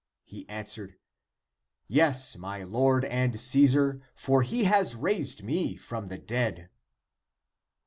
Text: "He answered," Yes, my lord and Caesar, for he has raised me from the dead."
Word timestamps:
"He 0.23 0.49
answered," 0.49 0.95
Yes, 1.87 2.35
my 2.35 2.63
lord 2.63 3.05
and 3.05 3.39
Caesar, 3.39 4.01
for 4.15 4.41
he 4.41 4.63
has 4.63 4.95
raised 4.95 5.43
me 5.43 5.75
from 5.75 6.07
the 6.07 6.17
dead." 6.17 6.71